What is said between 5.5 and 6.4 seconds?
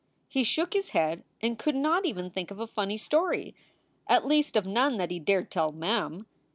tell Mem.